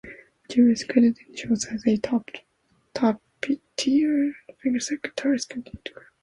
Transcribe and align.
Juber's 0.49 0.83
credentials 0.83 1.65
as 1.65 1.85
a 1.85 1.95
top-tier 1.95 2.41
fingerstyle 3.43 4.97
guitarist 4.99 5.47
continue 5.49 5.79
to 5.85 5.93
grow. 5.93 6.03